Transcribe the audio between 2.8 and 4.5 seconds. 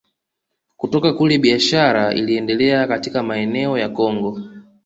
katika maeneo ya Kongo